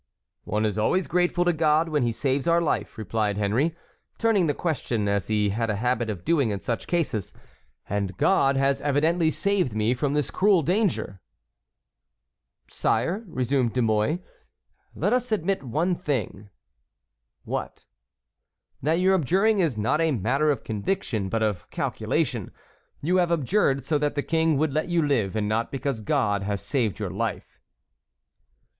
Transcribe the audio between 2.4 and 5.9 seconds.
our life," replied Henry, turning the question as he had a